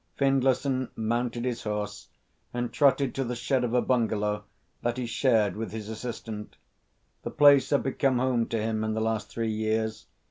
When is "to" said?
3.13-3.23, 8.47-8.59